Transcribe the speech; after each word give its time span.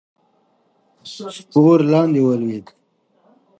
سپور 1.13 1.77
لاندې 1.91 2.19
ولوېد. 2.23 2.65